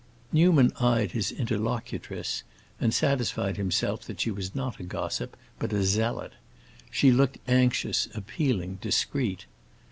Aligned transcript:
Newman 0.33 0.71
eyed 0.79 1.11
his 1.11 1.31
interlocutress 1.31 2.41
and 2.79 2.91
satisfied 2.91 3.55
himself 3.57 4.01
that 4.05 4.19
she 4.19 4.31
was 4.31 4.55
not 4.55 4.79
a 4.79 4.83
gossip, 4.83 5.37
but 5.59 5.71
a 5.71 5.83
zealot; 5.83 6.33
she 6.89 7.11
looked 7.11 7.37
anxious, 7.47 8.07
appealing, 8.15 8.79
discreet. 8.81 9.45